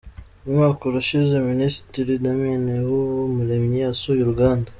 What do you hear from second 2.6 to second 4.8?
Habumuremyi asuye uruganda.